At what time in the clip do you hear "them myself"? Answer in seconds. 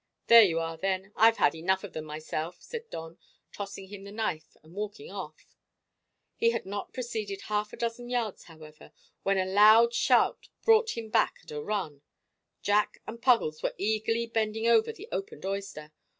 1.93-2.59